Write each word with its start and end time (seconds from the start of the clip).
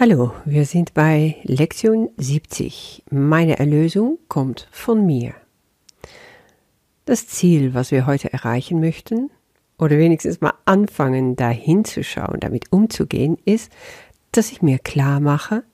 Hallo, 0.00 0.30
wir 0.44 0.64
sind 0.64 0.94
bei 0.94 1.34
Lektion 1.42 2.10
70. 2.18 3.02
Meine 3.10 3.58
Erlösung 3.58 4.18
kommt 4.28 4.68
von 4.70 5.04
mir. 5.04 5.34
Das 7.04 7.26
Ziel, 7.26 7.74
was 7.74 7.90
wir 7.90 8.06
heute 8.06 8.32
erreichen 8.32 8.78
möchten, 8.78 9.28
oder 9.76 9.98
wenigstens 9.98 10.40
mal 10.40 10.54
anfangen, 10.66 11.34
da 11.34 11.50
hinzuschauen, 11.50 12.38
damit 12.38 12.70
umzugehen, 12.70 13.38
ist, 13.44 13.72
dass 14.30 14.52
ich 14.52 14.62
mir 14.62 14.78
klar 14.78 15.18
mache, 15.18 15.64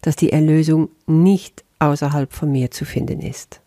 dass 0.00 0.14
die 0.14 0.30
Erlösung 0.30 0.90
nicht 1.06 1.64
außerhalb 1.80 2.32
von 2.32 2.52
mir 2.52 2.70
zu 2.70 2.84
finden 2.84 3.18
ist. 3.18 3.62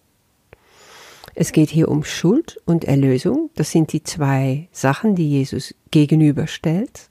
Es 1.33 1.51
geht 1.51 1.69
hier 1.69 1.89
um 1.89 2.05
Schuld 2.05 2.61
und 2.63 2.85
Erlösung. 2.85 3.49
Das 3.55 3.71
sind 3.71 3.91
die 3.91 4.03
zwei 4.03 4.69
Sachen, 4.71 5.15
die 5.15 5.29
Jesus 5.29 5.75
gegenüberstellt. 5.91 7.09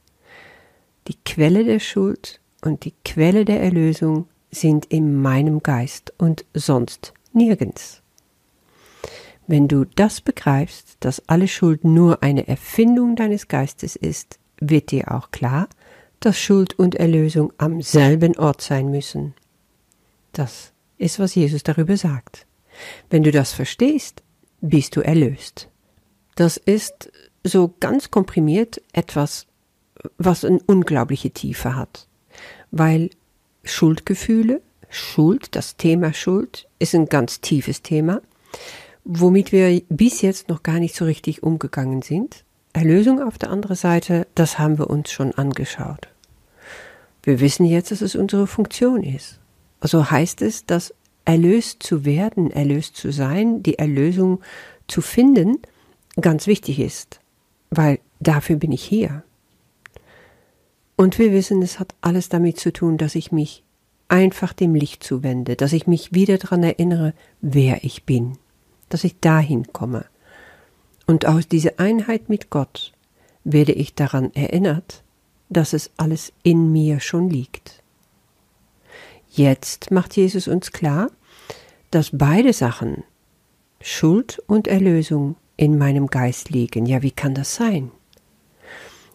Die 1.07 1.16
Quelle 1.25 1.64
der 1.64 1.80
Schuld 1.80 2.41
und 2.62 2.84
die 2.84 2.95
Quelle 3.05 3.45
der 3.45 3.61
Erlösung 3.61 4.29
sind 4.51 4.87
in 4.87 5.20
meinem 5.20 5.62
Geist 5.62 6.12
und 6.19 6.45
sonst 6.55 7.12
nirgends. 7.33 8.02
Wenn 9.46 9.69
du 9.69 9.84
das 9.84 10.20
begreifst, 10.20 10.96
dass 11.01 11.29
alle 11.29 11.48
Schuld 11.48 11.84
nur 11.84 12.23
eine 12.23 12.48
Erfindung 12.48 13.16
deines 13.16 13.48
Geistes 13.48 13.96
ist, 13.96 14.38
wird 14.59 14.91
dir 14.91 15.12
auch 15.12 15.30
klar, 15.30 15.69
dass 16.20 16.38
Schuld 16.38 16.79
und 16.79 16.95
Erlösung 16.95 17.52
am 17.59 17.82
selben 17.82 18.38
Ort 18.38 18.62
sein 18.62 18.91
müssen. 18.91 19.34
Das 20.32 20.73
ist, 20.96 21.18
was 21.18 21.34
Jesus 21.34 21.62
darüber 21.62 21.98
sagt. 21.98 22.46
Wenn 23.10 23.23
du 23.23 23.30
das 23.30 23.52
verstehst, 23.52 24.23
bist 24.62 24.96
du 24.96 25.02
erlöst. 25.02 25.68
Das 26.37 26.57
ist 26.57 27.12
so 27.45 27.74
ganz 27.79 28.10
komprimiert 28.10 28.80
etwas, 28.93 29.46
was 30.19 30.45
eine 30.45 30.61
unglaubliche 30.67 31.31
Tiefe 31.31 31.75
hat 31.75 32.07
weil 32.77 33.11
Schuldgefühle, 33.63 34.61
Schuld, 34.91 35.55
das 35.55 35.77
Thema 35.77 36.13
Schuld, 36.13 36.69
ist 36.79 36.95
ein 36.95 37.07
ganz 37.07 37.41
tiefes 37.41 37.83
Thema, 37.83 38.21
womit 39.05 39.52
wir 39.52 39.80
bis 39.88 40.23
jetzt 40.23 40.49
noch 40.49 40.63
gar 40.63 40.80
nicht 40.80 40.95
so 40.95 41.05
richtig 41.05 41.43
umgegangen 41.43 42.02
sind. 42.02 42.45
Erlösung 42.73 43.23
auf 43.23 43.38
der 43.38 43.51
anderen 43.51 43.77
Seite, 43.77 44.27
das 44.35 44.59
haben 44.59 44.79
wir 44.79 44.91
uns 44.91 45.13
schon 45.13 45.33
angeschaut. 45.33 46.09
Wir 47.23 47.39
wissen 47.41 47.65
jetzt, 47.65 47.93
dass 47.93 48.02
es 48.02 48.16
unsere 48.16 48.46
Funktion 48.46 49.02
ist. 49.05 49.39
Also 49.80 50.11
heißt 50.11 50.43
es, 50.43 50.66
dass 50.66 50.95
erlöst 51.24 51.83
zu 51.83 52.05
werden, 52.05 52.51
erlöst 52.51 52.96
zu 52.96 53.13
sein, 53.13 53.63
die 53.63 53.79
Erlösung 53.79 54.41
zu 54.89 55.01
finden, 55.01 55.59
ganz 56.21 56.46
wichtig 56.46 56.80
ist, 56.80 57.21
weil 57.71 58.01
dafür 58.18 58.57
bin 58.57 58.73
ich 58.73 58.83
hier. 58.83 59.23
Und 60.96 61.18
wir 61.18 61.32
wissen, 61.32 61.62
es 61.62 61.78
hat 61.78 61.95
alles 62.00 62.28
damit 62.28 62.59
zu 62.59 62.73
tun, 62.73 62.98
dass 62.98 63.14
ich 63.14 63.32
mich 63.32 63.64
einfach 64.09 64.53
dem 64.53 64.75
Licht 64.75 65.03
zuwende, 65.03 65.56
dass 65.56 65.72
ich 65.72 65.87
mich 65.87 66.12
wieder 66.12 66.38
daran 66.38 66.62
erinnere, 66.62 67.14
wer 67.41 67.84
ich 67.84 68.04
bin, 68.04 68.38
dass 68.88 69.04
ich 69.04 69.19
dahin 69.20 69.72
komme. 69.72 70.06
Und 71.06 71.26
aus 71.26 71.48
dieser 71.48 71.78
Einheit 71.78 72.28
mit 72.28 72.50
Gott 72.50 72.92
werde 73.42 73.72
ich 73.72 73.94
daran 73.94 74.32
erinnert, 74.34 75.03
dass 75.48 75.72
es 75.72 75.91
alles 75.97 76.32
in 76.42 76.72
mir 76.72 77.00
schon 77.00 77.28
liegt. 77.28 77.82
Jetzt 79.31 79.91
macht 79.91 80.16
Jesus 80.16 80.48
uns 80.48 80.70
klar, 80.70 81.10
dass 81.91 82.10
beide 82.12 82.53
Sachen, 82.53 83.04
Schuld 83.81 84.42
und 84.47 84.69
Erlösung, 84.69 85.37
in 85.56 85.78
meinem 85.78 86.06
Geist 86.09 86.50
liegen. 86.50 86.87
Ja, 86.87 87.03
wie 87.03 87.10
kann 87.10 87.34
das 87.34 87.54
sein? 87.54 87.91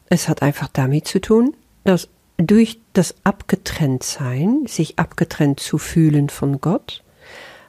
Es 0.09 0.27
hat 0.27 0.41
einfach 0.41 0.69
damit 0.69 1.07
zu 1.07 1.19
tun, 1.19 1.55
dass 1.89 2.07
durch 2.37 2.79
das 2.93 3.15
Abgetrenntsein, 3.23 4.67
sich 4.67 4.99
abgetrennt 4.99 5.59
zu 5.59 5.79
fühlen 5.79 6.29
von 6.29 6.61
Gott, 6.61 7.03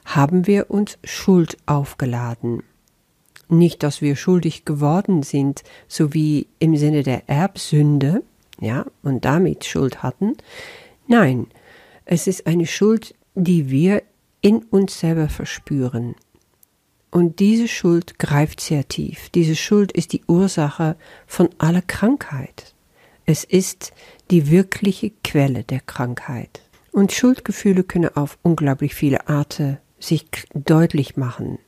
haben 0.05 0.45
wir 0.45 0.69
uns 0.69 0.99
Schuld 1.03 1.57
aufgeladen. 1.65 2.61
Nicht, 3.49 3.81
dass 3.81 3.99
wir 4.01 4.15
schuldig 4.15 4.63
geworden 4.63 5.23
sind, 5.23 5.63
so 5.87 6.13
wie 6.13 6.45
im 6.59 6.77
Sinne 6.77 7.01
der 7.01 7.27
Erbsünde, 7.29 8.21
ja, 8.59 8.85
und 9.01 9.25
damit 9.25 9.65
Schuld 9.65 10.03
hatten. 10.03 10.37
Nein, 11.07 11.47
es 12.05 12.27
ist 12.27 12.45
eine 12.45 12.67
Schuld, 12.67 13.15
die 13.33 13.71
wir 13.71 14.03
in 14.41 14.59
uns 14.59 14.99
selber 14.99 15.29
verspüren. 15.29 16.13
Und 17.09 17.39
diese 17.39 17.67
Schuld 17.67 18.19
greift 18.19 18.61
sehr 18.61 18.87
tief. 18.87 19.31
Diese 19.31 19.55
Schuld 19.55 19.91
ist 19.91 20.13
die 20.13 20.23
Ursache 20.27 20.95
von 21.25 21.49
aller 21.57 21.81
Krankheit. 21.81 22.75
Es 23.25 23.43
ist 23.43 23.93
die 24.31 24.49
wirkliche 24.49 25.11
Quelle 25.23 25.63
der 25.63 25.81
Krankheit. 25.81 26.61
Und 26.91 27.11
Schuldgefühle 27.11 27.83
können 27.83 28.15
auf 28.15 28.37
unglaublich 28.41 28.95
viele 28.95 29.27
Arten 29.27 29.77
sich 29.99 30.25
deutlich 30.53 31.17
machen. 31.17 31.59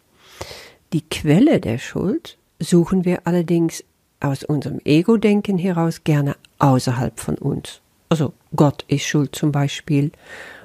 Die 0.94 1.02
Quelle 1.02 1.60
der 1.60 1.78
Schuld 1.78 2.38
suchen 2.60 3.06
wir 3.06 3.28
allerdings 3.28 3.84
aus 4.20 4.44
unserem 4.44 4.80
Ego-Denken 4.86 5.58
heraus 5.58 6.04
gerne 6.04 6.36
außerhalb 6.60 7.20
von 7.20 7.36
uns. 7.36 7.82
Also 8.10 8.34
Gott 8.56 8.86
ist 8.88 9.04
schuld 9.06 9.36
zum 9.36 9.52
Beispiel, 9.52 10.12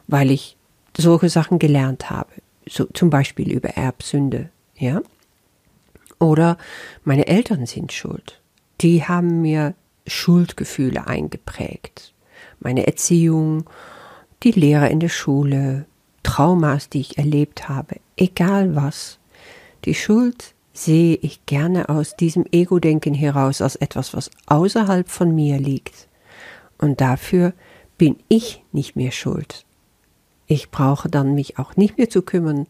weil 0.06 0.30
ich 0.30 0.56
solche 0.96 1.28
Sachen 1.28 1.58
gelernt 1.58 2.10
habe, 2.10 2.30
so 2.68 2.84
zum 2.84 3.10
Beispiel 3.10 3.50
über 3.50 3.70
Erbsünde, 3.70 4.50
ja. 4.76 5.02
Oder 6.20 6.58
meine 7.04 7.26
Eltern 7.26 7.66
sind 7.66 7.92
schuld. 7.92 8.40
Die 8.80 9.04
haben 9.04 9.40
mir 9.40 9.74
Schuldgefühle 10.08 11.06
eingeprägt. 11.06 12.12
Meine 12.60 12.86
Erziehung, 12.86 13.64
die 14.42 14.52
Lehrer 14.52 14.90
in 14.90 15.00
der 15.00 15.08
Schule, 15.08 15.86
Traumas, 16.22 16.88
die 16.88 17.00
ich 17.00 17.18
erlebt 17.18 17.68
habe, 17.68 17.96
egal 18.16 18.76
was. 18.76 19.18
Die 19.84 19.94
Schuld 19.94 20.54
sehe 20.72 21.16
ich 21.16 21.44
gerne 21.46 21.88
aus 21.88 22.16
diesem 22.16 22.44
Ego-Denken 22.52 23.14
heraus 23.14 23.60
als 23.60 23.76
etwas, 23.76 24.14
was 24.14 24.30
außerhalb 24.46 25.08
von 25.08 25.34
mir 25.34 25.58
liegt. 25.58 26.08
Und 26.78 27.00
dafür 27.00 27.52
bin 27.96 28.16
ich 28.28 28.62
nicht 28.72 28.94
mehr 28.94 29.10
schuld. 29.10 29.64
Ich 30.46 30.70
brauche 30.70 31.10
dann 31.10 31.34
mich 31.34 31.58
auch 31.58 31.76
nicht 31.76 31.98
mehr 31.98 32.08
zu 32.08 32.22
kümmern, 32.22 32.66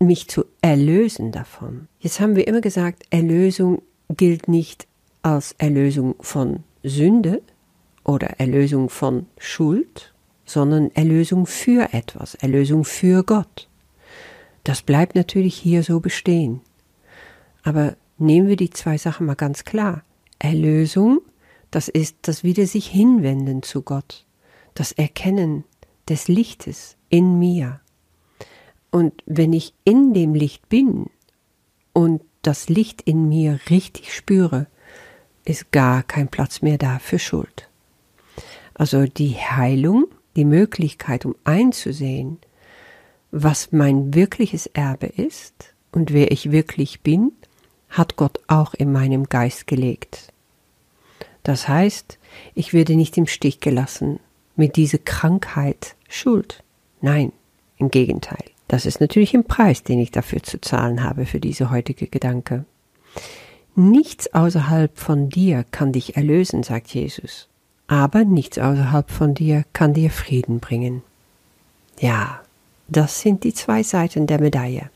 mich 0.00 0.28
zu 0.28 0.44
erlösen 0.62 1.30
davon. 1.30 1.86
Jetzt 2.00 2.18
haben 2.18 2.34
wir 2.34 2.48
immer 2.48 2.60
gesagt, 2.60 3.04
Erlösung 3.10 3.82
gilt 4.08 4.48
nicht 4.48 4.88
als 5.24 5.52
Erlösung 5.52 6.16
von 6.20 6.64
Sünde 6.82 7.42
oder 8.04 8.38
Erlösung 8.38 8.90
von 8.90 9.26
Schuld, 9.38 10.12
sondern 10.44 10.90
Erlösung 10.94 11.46
für 11.46 11.94
etwas, 11.94 12.34
Erlösung 12.34 12.84
für 12.84 13.24
Gott. 13.24 13.68
Das 14.64 14.82
bleibt 14.82 15.14
natürlich 15.14 15.56
hier 15.56 15.82
so 15.82 16.00
bestehen. 16.00 16.60
Aber 17.62 17.96
nehmen 18.18 18.48
wir 18.48 18.56
die 18.56 18.68
zwei 18.68 18.98
Sachen 18.98 19.26
mal 19.26 19.34
ganz 19.34 19.64
klar. 19.64 20.02
Erlösung, 20.38 21.22
das 21.70 21.88
ist 21.88 22.16
das 22.22 22.44
wieder 22.44 22.66
sich 22.66 22.86
hinwenden 22.86 23.62
zu 23.62 23.80
Gott, 23.80 24.26
das 24.74 24.92
Erkennen 24.92 25.64
des 26.06 26.28
Lichtes 26.28 26.96
in 27.08 27.38
mir. 27.38 27.80
Und 28.90 29.14
wenn 29.24 29.54
ich 29.54 29.72
in 29.84 30.12
dem 30.12 30.34
Licht 30.34 30.68
bin 30.68 31.06
und 31.94 32.20
das 32.42 32.68
Licht 32.68 33.00
in 33.00 33.26
mir 33.26 33.58
richtig 33.70 34.12
spüre, 34.12 34.66
ist 35.44 35.72
gar 35.72 36.02
kein 36.02 36.28
Platz 36.28 36.62
mehr 36.62 36.78
da 36.78 36.98
für 36.98 37.18
Schuld. 37.18 37.68
Also 38.74 39.06
die 39.06 39.34
Heilung, 39.34 40.06
die 40.36 40.44
Möglichkeit, 40.44 41.24
um 41.24 41.34
einzusehen, 41.44 42.38
was 43.30 43.72
mein 43.72 44.14
wirkliches 44.14 44.66
Erbe 44.66 45.06
ist 45.06 45.74
und 45.92 46.12
wer 46.12 46.32
ich 46.32 46.50
wirklich 46.50 47.02
bin, 47.02 47.32
hat 47.88 48.16
Gott 48.16 48.40
auch 48.48 48.74
in 48.74 48.90
meinem 48.90 49.28
Geist 49.28 49.66
gelegt. 49.66 50.32
Das 51.42 51.68
heißt, 51.68 52.18
ich 52.54 52.72
werde 52.72 52.96
nicht 52.96 53.16
im 53.16 53.26
Stich 53.26 53.60
gelassen 53.60 54.18
mit 54.56 54.76
dieser 54.76 54.98
Krankheit 54.98 55.94
Schuld. 56.08 56.62
Nein, 57.00 57.32
im 57.76 57.90
Gegenteil. 57.90 58.44
Das 58.66 58.86
ist 58.86 59.00
natürlich 59.00 59.34
ein 59.34 59.44
Preis, 59.44 59.82
den 59.82 59.98
ich 59.98 60.10
dafür 60.10 60.42
zu 60.42 60.60
zahlen 60.60 61.04
habe 61.04 61.26
für 61.26 61.38
diese 61.38 61.70
heutige 61.70 62.06
Gedanke. 62.06 62.64
Nichts 63.76 64.32
außerhalb 64.32 64.96
von 64.96 65.30
dir 65.30 65.64
kann 65.72 65.90
dich 65.90 66.16
erlösen, 66.16 66.62
sagt 66.62 66.94
Jesus, 66.94 67.48
aber 67.88 68.24
nichts 68.24 68.56
außerhalb 68.58 69.10
von 69.10 69.34
dir 69.34 69.64
kann 69.72 69.94
dir 69.94 70.10
Frieden 70.10 70.60
bringen. 70.60 71.02
Ja, 71.98 72.40
das 72.86 73.20
sind 73.20 73.42
die 73.42 73.52
zwei 73.52 73.82
Seiten 73.82 74.28
der 74.28 74.40
Medaille. 74.40 74.90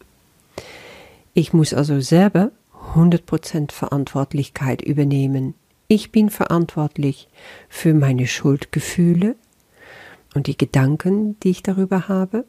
Ich 1.34 1.52
muss 1.52 1.74
also 1.74 2.00
selber 2.00 2.52
100% 2.94 3.72
Verantwortlichkeit 3.72 4.80
übernehmen. 4.82 5.54
Ich 5.88 6.12
bin 6.12 6.30
verantwortlich 6.30 7.28
für 7.68 7.94
meine 7.94 8.28
Schuldgefühle 8.28 9.34
und 10.34 10.46
die 10.46 10.56
Gedanken, 10.56 11.38
die 11.40 11.50
ich 11.50 11.62
darüber 11.64 12.08
habe, 12.08 12.44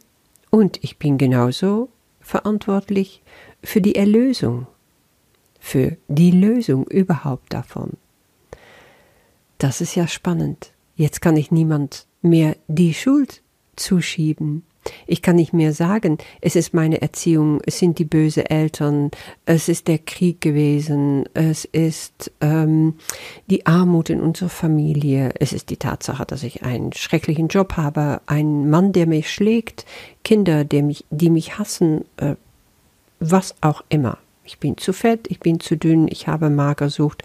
und 0.51 0.83
ich 0.83 0.97
bin 0.97 1.17
genauso 1.17 1.89
verantwortlich 2.21 3.21
für 3.63 3.81
die 3.81 3.95
Erlösung 3.95 4.67
für 5.59 5.97
die 6.07 6.31
Lösung 6.31 6.87
überhaupt 6.87 7.53
davon. 7.53 7.91
Das 9.57 9.81
ist 9.81 9.95
ja 9.95 10.07
spannend. 10.07 10.71
Jetzt 10.95 11.21
kann 11.21 11.37
ich 11.37 11.51
niemand 11.51 12.07
mehr 12.21 12.55
die 12.67 12.93
Schuld 12.93 13.41
zuschieben. 13.75 14.63
Ich 15.07 15.21
kann 15.21 15.35
nicht 15.35 15.53
mehr 15.53 15.73
sagen, 15.73 16.17
es 16.41 16.55
ist 16.55 16.73
meine 16.73 17.01
Erziehung, 17.01 17.61
es 17.65 17.79
sind 17.79 17.99
die 17.99 18.05
bösen 18.05 18.45
Eltern, 18.45 19.11
es 19.45 19.67
ist 19.67 19.87
der 19.87 19.99
Krieg 19.99 20.41
gewesen, 20.41 21.25
es 21.33 21.65
ist 21.65 22.31
ähm, 22.41 22.95
die 23.47 23.65
Armut 23.65 24.09
in 24.09 24.21
unserer 24.21 24.49
Familie, 24.49 25.31
es 25.39 25.53
ist 25.53 25.69
die 25.69 25.77
Tatsache, 25.77 26.25
dass 26.25 26.43
ich 26.43 26.63
einen 26.63 26.93
schrecklichen 26.93 27.49
Job 27.49 27.73
habe, 27.77 28.21
einen 28.25 28.69
Mann, 28.69 28.93
der 28.93 29.05
mich 29.05 29.31
schlägt, 29.31 29.85
Kinder, 30.23 30.63
die 30.63 30.81
mich, 30.81 31.05
die 31.09 31.29
mich 31.29 31.59
hassen, 31.59 32.05
äh, 32.17 32.35
was 33.19 33.55
auch 33.61 33.83
immer. 33.89 34.17
Ich 34.49 34.57
bin 34.57 34.77
zu 34.77 34.93
fett, 34.93 35.27
ich 35.29 35.39
bin 35.39 35.59
zu 35.59 35.77
dünn, 35.77 36.07
ich 36.09 36.27
habe 36.27 36.49
Magersucht 36.49 37.23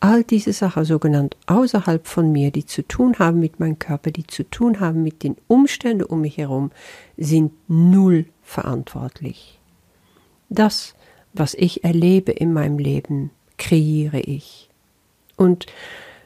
all 0.00 0.24
diese 0.24 0.52
Sachen, 0.52 0.84
sogenannt 0.84 1.36
außerhalb 1.46 2.04
von 2.08 2.32
mir, 2.32 2.50
die 2.50 2.66
zu 2.66 2.82
tun 2.82 3.20
haben 3.20 3.38
mit 3.38 3.60
meinem 3.60 3.78
Körper, 3.78 4.10
die 4.10 4.26
zu 4.26 4.42
tun 4.42 4.80
haben 4.80 5.04
mit 5.04 5.22
den 5.22 5.36
Umständen 5.46 6.02
um 6.02 6.22
mich 6.22 6.38
herum, 6.38 6.72
sind 7.16 7.52
null 7.68 8.26
verantwortlich. 8.42 9.60
Das, 10.48 10.96
was 11.32 11.54
ich 11.54 11.84
erlebe 11.84 12.32
in 12.32 12.52
meinem 12.52 12.80
Leben, 12.80 13.30
kreiere 13.58 14.18
ich. 14.18 14.68
Und 15.36 15.66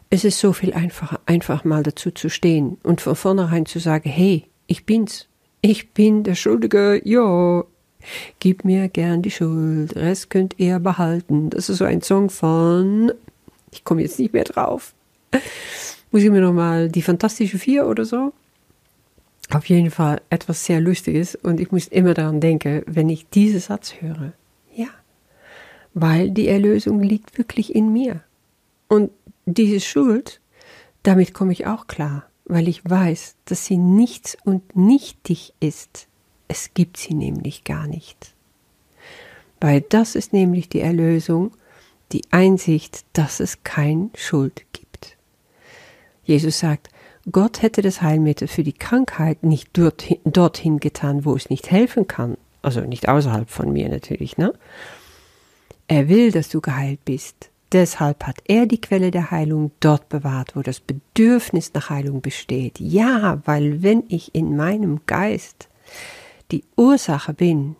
es 0.09 0.25
ist 0.25 0.39
so 0.39 0.55
viel 0.55 0.73
einfacher, 0.73 1.21
einfach 1.27 1.65
mal 1.65 1.83
dazu 1.83 2.11
zu 2.13 2.31
stehen 2.31 2.79
und 2.83 3.03
von 3.03 3.15
vornherein 3.15 3.67
zu 3.67 3.79
sagen, 3.79 4.09
hey, 4.09 4.47
ich 4.67 4.87
bin's. 4.87 5.27
Ich 5.61 5.93
bin 5.93 6.25
der 6.25 6.35
Schuldige, 6.35 7.03
ja. 7.05 7.63
Gib 8.38 8.64
mir 8.64 8.88
gern 8.88 9.23
die 9.23 9.31
Schuld, 9.31 9.94
Rest 9.97 10.31
könnt 10.31 10.55
ihr 10.58 10.79
behalten. 10.79 11.50
Das 11.50 11.69
ist 11.69 11.79
so 11.79 11.85
ein 11.85 12.02
Song 12.02 12.31
von 12.31 13.12
ich 13.73 13.85
komme 13.85 14.02
jetzt 14.02 14.19
nicht 14.19 14.32
mehr 14.32 14.44
drauf. 14.44 14.94
Muss 16.11 16.23
ich 16.23 16.31
mir 16.31 16.41
nochmal 16.41 16.88
die 16.88 17.02
Fantastische 17.02 17.58
Vier 17.58 17.87
oder 17.87 18.05
so? 18.05 18.32
Auf 19.50 19.67
jeden 19.67 19.91
Fall 19.91 20.20
etwas 20.31 20.64
sehr 20.64 20.81
Lustiges 20.81 21.35
und 21.35 21.61
ich 21.61 21.73
muss 21.73 21.88
immer 21.88 22.14
daran 22.14 22.41
denken, 22.41 22.82
wenn 22.87 23.08
ich 23.08 23.29
diesen 23.29 23.61
Satz 23.61 23.94
höre. 24.00 24.32
Ja, 24.75 24.88
weil 25.94 26.31
die 26.31 26.49
Erlösung 26.49 27.03
liegt 27.03 27.37
wirklich 27.37 27.75
in 27.75 27.93
mir. 27.93 28.23
Und 28.88 29.11
diese 29.46 29.81
Schuld, 29.81 30.41
damit 31.03 31.35
komme 31.35 31.53
ich 31.53 31.67
auch 31.67 31.87
klar, 31.88 32.25
weil 32.44 32.69
ich 32.69 32.88
weiß, 32.88 33.37
dass 33.44 33.67
sie 33.67 33.76
nichts 33.76 34.37
und 34.44 34.76
nichtig 34.76 35.53
ist. 35.58 36.06
Es 36.50 36.75
gibt 36.75 36.97
sie 36.97 37.14
nämlich 37.14 37.62
gar 37.62 37.87
nicht. 37.87 38.35
Weil 39.61 39.82
das 39.82 40.17
ist 40.17 40.32
nämlich 40.32 40.69
die 40.69 40.81
Erlösung 40.81 41.52
die 42.11 42.25
Einsicht, 42.32 43.05
dass 43.12 43.38
es 43.38 43.62
kein 43.62 44.11
Schuld 44.17 44.64
gibt. 44.73 45.17
Jesus 46.25 46.58
sagt, 46.58 46.88
Gott 47.31 47.62
hätte 47.62 47.82
das 47.82 48.02
Heilmittel 48.02 48.49
für 48.49 48.64
die 48.64 48.73
Krankheit 48.73 49.44
nicht 49.44 49.79
dorthin, 49.79 50.19
dorthin 50.25 50.81
getan, 50.81 51.25
wo 51.25 51.37
es 51.37 51.50
nicht 51.50 51.70
helfen 51.70 52.08
kann. 52.08 52.37
Also 52.62 52.81
nicht 52.81 53.08
außerhalb 53.08 53.49
von 53.49 53.73
mir 53.73 53.88
natürlich, 53.88 54.37
ne? 54.37 54.53
Er 55.87 56.08
will, 56.08 56.32
dass 56.32 56.49
du 56.49 56.61
geheilt 56.61 57.05
bist. 57.05 57.50
Deshalb 57.70 58.26
hat 58.26 58.38
er 58.46 58.67
die 58.67 58.81
Quelle 58.81 59.12
der 59.12 59.31
Heilung 59.31 59.70
dort 59.79 60.08
bewahrt, 60.08 60.56
wo 60.56 60.62
das 60.62 60.81
Bedürfnis 60.81 61.73
nach 61.75 61.91
Heilung 61.91 62.23
besteht. 62.23 62.81
Ja, 62.81 63.41
weil 63.44 63.85
wenn 63.85 64.03
ich 64.08 64.35
in 64.35 64.56
meinem 64.56 65.03
Geist 65.06 65.69
die 66.50 66.64
Ursache 66.76 67.32
bin, 67.35 67.76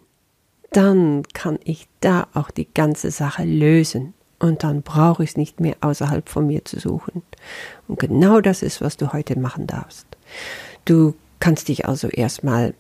dann 0.73 1.25
kann 1.35 1.59
ich 1.65 1.89
da 2.01 2.29
auch 2.35 2.51
die 2.51 2.69
ganze 2.73 3.11
Sache 3.11 3.45
lösen 3.45 4.15
und 4.39 4.63
dann 4.63 4.83
brauche 4.83 5.23
ich 5.23 5.31
es 5.31 5.37
nicht 5.37 5.61
mehr 5.61 5.77
außerhalb 5.81 6.29
von 6.29 6.47
mir 6.47 6.65
zu 6.65 6.79
suchen. 6.79 7.23
Und 7.89 7.99
genau 7.99 8.41
das 8.41 8.63
ist, 8.63 8.81
was 8.81 8.97
du 8.97 9.13
heute 9.13 9.39
machen 9.39 9.67
darfst. 9.67 10.07
Du 10.85 11.15
kannst 11.41 11.69
dich 11.69 11.87
also 11.87 12.09
erstmal 12.09 12.75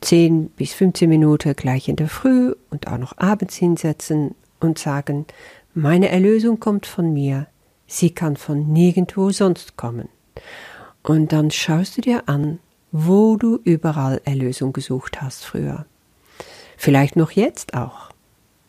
10 0.00 0.48
bis 0.50 0.72
15 0.74 1.08
Minuten 1.08 1.54
gleich 1.54 1.88
in 1.88 1.96
der 1.96 2.08
Früh 2.08 2.54
und 2.70 2.88
auch 2.88 2.98
noch 2.98 3.18
abends 3.18 3.56
hinsetzen 3.56 4.34
und 4.60 4.78
sagen, 4.78 5.26
meine 5.74 6.08
Erlösung 6.08 6.60
kommt 6.60 6.86
von 6.86 7.12
mir, 7.12 7.48
sie 7.86 8.10
kann 8.10 8.36
von 8.36 8.72
nirgendwo 8.72 9.30
sonst 9.30 9.76
kommen. 9.76 10.08
Und 11.02 11.32
dann 11.32 11.50
schaust 11.50 11.96
du 11.96 12.00
dir 12.00 12.28
an, 12.28 12.60
wo 12.96 13.36
du 13.36 13.58
überall 13.64 14.20
Erlösung 14.24 14.72
gesucht 14.72 15.20
hast 15.20 15.44
früher. 15.44 15.84
Vielleicht 16.76 17.16
noch 17.16 17.32
jetzt 17.32 17.74
auch. 17.74 18.10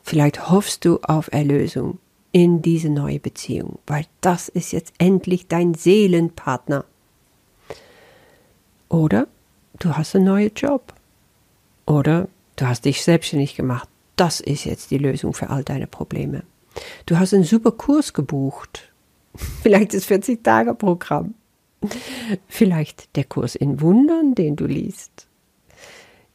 Vielleicht 0.01 0.49
hoffst 0.49 0.83
du 0.83 0.99
auf 1.01 1.31
Erlösung 1.31 1.99
in 2.31 2.63
diese 2.63 2.89
neue 2.89 3.19
Beziehung, 3.19 3.77
weil 3.85 4.07
das 4.21 4.49
ist 4.49 4.71
jetzt 4.71 4.95
endlich 4.97 5.47
dein 5.47 5.75
Seelenpartner. 5.75 6.85
Oder 8.89 9.27
du 9.77 9.95
hast 9.95 10.15
einen 10.15 10.25
neuen 10.25 10.51
Job. 10.55 10.95
Oder 11.85 12.27
du 12.55 12.65
hast 12.65 12.85
dich 12.85 13.03
selbstständig 13.03 13.55
gemacht. 13.55 13.87
Das 14.15 14.39
ist 14.39 14.63
jetzt 14.63 14.89
die 14.89 14.97
Lösung 14.97 15.35
für 15.35 15.51
all 15.51 15.63
deine 15.63 15.85
Probleme. 15.85 16.41
Du 17.05 17.19
hast 17.19 17.35
einen 17.35 17.43
super 17.43 17.73
Kurs 17.73 18.13
gebucht. 18.13 18.91
Vielleicht 19.61 19.93
das 19.93 20.07
40-Tage-Programm. 20.07 21.35
Vielleicht 22.47 23.15
der 23.15 23.23
Kurs 23.23 23.55
in 23.55 23.81
Wundern, 23.81 24.35
den 24.35 24.55
du 24.55 24.65
liest. 24.65 25.27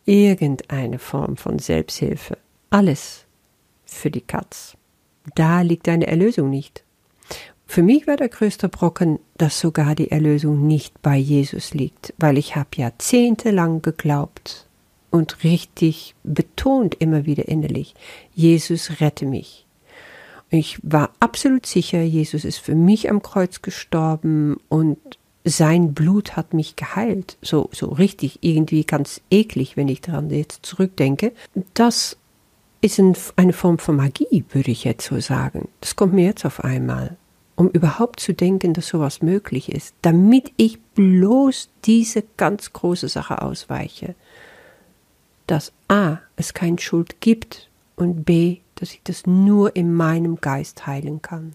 Irgendeine 0.05 0.99
Form 0.99 1.37
von 1.37 1.58
Selbsthilfe. 1.58 2.38
Alles 2.70 3.26
für 3.85 4.11
die 4.11 4.20
Katz 4.20 4.76
da 5.35 5.61
liegt 5.61 5.87
deine 5.87 6.06
Erlösung 6.06 6.50
nicht. 6.50 6.85
Für 7.67 7.82
mich 7.82 8.06
war 8.06 8.17
der 8.17 8.29
größte 8.29 8.69
Brocken, 8.69 9.20
dass 9.38 9.61
sogar 9.61 9.94
die 9.94 10.11
Erlösung 10.11 10.67
nicht 10.67 11.00
bei 11.02 11.17
Jesus 11.17 11.73
liegt, 11.73 12.14
weil 12.19 12.37
ich 12.37 12.56
habe 12.56 12.69
jahrzehntelang 12.75 13.81
geglaubt 13.81 14.67
und 15.11 15.44
richtig 15.44 16.14
betont 16.25 16.97
immer 16.99 17.26
wieder 17.26 17.47
innerlich, 17.47 17.94
Jesus 18.35 19.00
rette 19.00 19.25
mich. 19.25 19.67
Ich 20.52 20.81
war 20.82 21.12
absolut 21.20 21.64
sicher, 21.64 22.02
Jesus 22.02 22.44
ist 22.44 22.58
für 22.58 22.75
mich 22.75 23.08
am 23.08 23.23
Kreuz 23.23 23.62
gestorben 23.62 24.56
und 24.69 24.99
sein 25.44 25.94
Blut 25.94 26.37
hat 26.37 26.54
mich 26.54 26.76
geheilt. 26.76 27.37
So, 27.42 27.70
so 27.72 27.87
richtig 27.88 28.38
irgendwie 28.42 28.84
ganz 28.84 29.20
eklig, 29.31 29.76
wenn 29.76 29.88
ich 29.88 30.00
daran 30.00 30.31
jetzt 30.31 30.66
zurückdenke. 30.66 31.32
Das 31.75 32.16
ist 32.81 33.00
eine 33.37 33.52
Form 33.52 33.78
von 33.78 33.96
Magie, 33.96 34.44
würde 34.50 34.70
ich 34.70 34.84
jetzt 34.84 35.06
so 35.06 35.20
sagen. 35.20 35.69
Das 35.81 35.96
kommt 35.96 36.14
mir 36.14 36.25
jetzt 36.25 36.44
auf 36.44 36.64
einmal, 36.64 37.16
um 37.56 37.69
überhaupt 37.69 38.20
zu 38.20 38.32
denken, 38.32 38.72
dass 38.75 38.88
sowas 38.88 39.22
möglich 39.22 39.70
ist, 39.70 39.94
damit 40.02 40.52
ich 40.56 40.81
bloß 40.94 41.69
diese 41.84 42.25
ganz 42.37 42.72
große 42.72 43.08
Sache 43.08 43.42
ausweiche, 43.42 44.14
dass 45.47 45.73
a, 45.88 46.18
es 46.37 46.54
keine 46.54 46.78
Schuld 46.78 47.20
gibt 47.20 47.68
und 47.97 48.25
b, 48.25 48.59
dass 48.76 48.92
ich 48.92 49.00
das 49.04 49.26
nur 49.26 49.76
in 49.76 49.92
meinem 49.92 50.40
Geist 50.40 50.87
heilen 50.87 51.20
kann. 51.20 51.54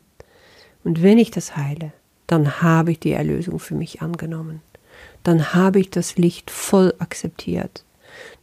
Und 0.84 1.02
wenn 1.02 1.18
ich 1.18 1.32
das 1.32 1.58
heile, 1.58 1.92
dann 2.28 2.62
habe 2.62 2.92
ich 2.92 3.00
die 3.00 3.12
Erlösung 3.12 3.60
für 3.60 3.76
mich 3.76 4.02
angenommen. 4.02 4.62
Dann 5.24 5.54
habe 5.54 5.80
ich 5.80 5.90
das 5.90 6.18
Licht 6.18 6.52
voll 6.52 6.94
akzeptiert 7.00 7.86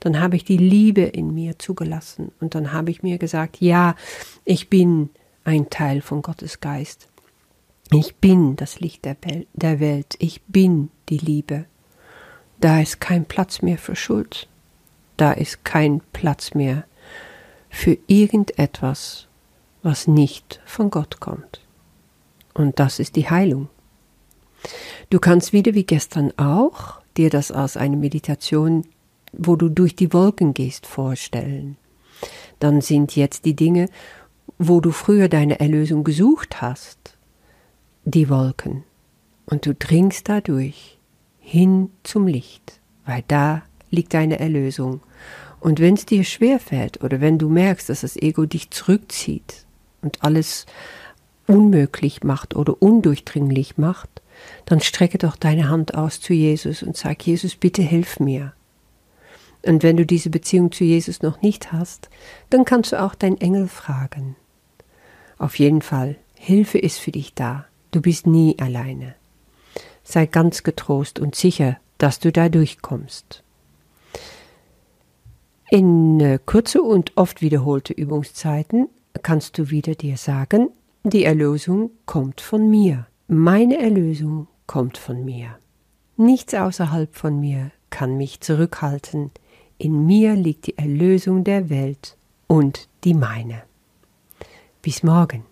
dann 0.00 0.20
habe 0.20 0.36
ich 0.36 0.44
die 0.44 0.56
Liebe 0.56 1.02
in 1.02 1.34
mir 1.34 1.58
zugelassen 1.58 2.32
und 2.40 2.54
dann 2.54 2.72
habe 2.72 2.90
ich 2.90 3.02
mir 3.02 3.18
gesagt, 3.18 3.60
ja, 3.60 3.94
ich 4.44 4.68
bin 4.68 5.10
ein 5.44 5.70
Teil 5.70 6.02
von 6.02 6.22
Gottes 6.22 6.60
Geist. 6.60 7.08
Ich 7.90 8.16
bin 8.16 8.56
das 8.56 8.80
Licht 8.80 9.04
der 9.04 9.80
Welt, 9.80 10.14
ich 10.18 10.42
bin 10.42 10.90
die 11.08 11.18
Liebe. 11.18 11.66
Da 12.60 12.80
ist 12.80 13.00
kein 13.00 13.24
Platz 13.24 13.60
mehr 13.60 13.78
für 13.78 13.96
Schuld, 13.96 14.48
da 15.16 15.32
ist 15.32 15.64
kein 15.64 16.00
Platz 16.12 16.54
mehr 16.54 16.84
für 17.68 17.98
irgendetwas, 18.06 19.26
was 19.82 20.06
nicht 20.06 20.60
von 20.64 20.90
Gott 20.90 21.20
kommt. 21.20 21.62
Und 22.54 22.78
das 22.78 22.99
ist 22.99 23.16
die 23.16 23.28
Heilung. 23.30 23.68
Du 25.11 25.18
kannst 25.18 25.52
wieder 25.52 25.75
wie 25.75 25.85
gestern 25.85 26.32
auch 26.38 27.00
dir 27.16 27.30
das 27.30 27.50
aus 27.50 27.76
einer 27.76 27.97
Meditation 27.97 28.85
wo 29.32 29.56
du 29.56 29.68
durch 29.68 29.97
die 29.97 30.12
Wolken 30.12 30.54
gehst, 30.54 30.87
vorstellen. 30.87 31.76
Dann 32.59 32.80
sind 32.80 33.16
jetzt 33.16 33.44
die 33.44 33.56
Dinge, 33.56 33.88
wo 34.59 34.80
du 34.80 34.92
früher 34.92 35.28
deine 35.28 35.59
Erlösung 35.59 36.04
gesucht 36.04 36.61
hast, 36.61 37.16
die 38.04 38.28
Wolken. 38.28 38.85
Und 39.47 39.66
du 39.66 39.75
dringst 39.75 40.28
dadurch 40.28 40.99
hin 41.40 41.90
zum 42.04 42.26
Licht, 42.26 42.80
weil 43.04 43.25
da 43.26 43.62
liegt 43.90 44.14
deine 44.14 44.38
Erlösung. 44.38 45.00
Und 45.61 45.80
wenn 45.80 45.94
es 45.94 46.06
dir 46.06 46.25
schwerfällt 46.25 47.02
oder 47.02 47.21
wenn 47.21 47.38
du 47.38 47.49
merkst, 47.49 47.88
dass 47.88 48.02
das 48.02 48.16
Ego 48.16 48.47
dich 48.47 48.71
zurückzieht 48.71 49.66
und 50.02 50.23
alles 50.23 50.66
unmöglich 51.46 52.22
macht 52.22 52.54
oder 52.56 52.80
undurchdringlich 52.80 53.78
macht, 53.78 54.22
dann 54.66 54.80
strecke 54.80 55.18
doch 55.18 55.37
deine 55.37 55.68
Hand 55.68 55.94
aus 55.94 56.20
zu 56.20 56.32
Jesus 56.32 56.82
und 56.82 56.96
sag, 56.96 57.26
Jesus, 57.26 57.56
bitte 57.56 57.82
hilf 57.82 58.20
mir. 58.20 58.52
Und 59.64 59.82
wenn 59.82 59.96
du 59.96 60.04
diese 60.04 60.30
Beziehung 60.30 60.72
zu 60.72 60.84
Jesus 60.84 61.22
noch 61.22 61.40
nicht 61.40 61.72
hast, 61.72 62.11
dann 62.50 62.64
kannst 62.64 62.92
du 62.92 63.00
auch 63.00 63.14
deinen 63.14 63.40
Engel 63.40 63.68
fragen. 63.68 64.37
Auf 65.38 65.58
jeden 65.58 65.82
Fall, 65.82 66.16
Hilfe 66.34 66.78
ist 66.78 66.99
für 66.99 67.12
dich 67.12 67.34
da. 67.34 67.66
Du 67.92 68.00
bist 68.00 68.26
nie 68.26 68.58
alleine. 68.58 69.14
sei 70.04 70.26
ganz 70.26 70.64
getrost 70.64 71.20
und 71.20 71.37
sicher, 71.37 71.78
dass 71.99 72.18
du 72.18 72.32
da 72.32 72.49
durchkommst. 72.49 73.44
In 75.70 76.18
äh, 76.20 76.38
kurze 76.44 76.82
und 76.82 77.16
oft 77.16 77.40
wiederholte 77.40 77.92
Übungszeiten 77.92 78.88
kannst 79.22 79.56
du 79.58 79.70
wieder 79.70 79.94
dir 79.94 80.16
sagen, 80.16 80.68
die 81.04 81.25
Erlösung 81.25 81.90
kommt 82.06 82.40
von 82.40 82.71
mir. 82.71 83.06
Meine 83.26 83.78
Erlösung 83.78 84.47
kommt 84.66 84.99
von 84.99 85.25
mir. 85.25 85.59
Nichts 86.16 86.54
außerhalb 86.54 87.14
von 87.14 87.40
mir 87.40 87.73
kann 87.90 88.16
mich 88.16 88.40
zurückhalten. 88.40 89.30
In 89.78 90.06
mir 90.06 90.35
liegt 90.35 90.68
die 90.68 90.78
Erlösung 90.78 91.42
der 91.42 91.71
Welt 91.71 92.16
und 92.47 92.88
die 93.04 93.14
meine. 93.14 93.62
Bis 94.80 95.02
morgen. 95.02 95.44